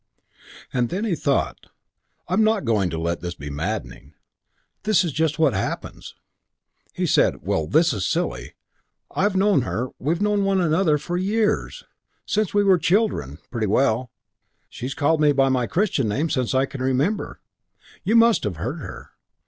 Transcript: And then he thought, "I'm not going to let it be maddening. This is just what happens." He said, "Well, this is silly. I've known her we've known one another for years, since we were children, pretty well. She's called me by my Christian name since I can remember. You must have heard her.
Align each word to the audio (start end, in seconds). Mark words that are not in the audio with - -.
And 0.73 0.89
then 0.89 1.05
he 1.05 1.15
thought, 1.15 1.67
"I'm 2.27 2.43
not 2.43 2.65
going 2.65 2.89
to 2.89 2.97
let 2.97 3.23
it 3.23 3.37
be 3.37 3.51
maddening. 3.51 4.15
This 4.81 5.03
is 5.03 5.11
just 5.11 5.37
what 5.37 5.53
happens." 5.53 6.15
He 6.91 7.05
said, 7.05 7.43
"Well, 7.43 7.67
this 7.67 7.93
is 7.93 8.03
silly. 8.07 8.55
I've 9.15 9.35
known 9.35 9.61
her 9.61 9.89
we've 9.99 10.19
known 10.19 10.43
one 10.43 10.59
another 10.59 10.97
for 10.97 11.17
years, 11.17 11.83
since 12.25 12.51
we 12.51 12.63
were 12.63 12.79
children, 12.79 13.37
pretty 13.51 13.67
well. 13.67 14.09
She's 14.69 14.95
called 14.95 15.21
me 15.21 15.33
by 15.33 15.49
my 15.49 15.67
Christian 15.67 16.07
name 16.07 16.31
since 16.31 16.55
I 16.55 16.65
can 16.65 16.81
remember. 16.81 17.39
You 18.03 18.15
must 18.15 18.43
have 18.43 18.55
heard 18.55 18.79
her. 18.79 19.11